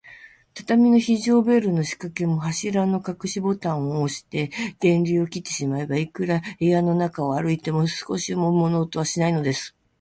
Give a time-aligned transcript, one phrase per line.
[0.55, 9.75] 畳の非常ベルのしかけも、柱のかくしボタンをおして、電流を切ってしまえば、いくら部屋の中を歩いても、少しも物音はしないのです。